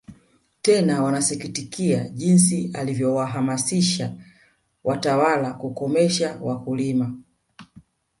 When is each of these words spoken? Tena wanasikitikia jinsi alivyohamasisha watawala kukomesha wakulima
Tena 0.61 1.03
wanasikitikia 1.03 2.09
jinsi 2.09 2.69
alivyohamasisha 2.73 4.13
watawala 4.83 5.53
kukomesha 5.53 6.37
wakulima 6.41 7.17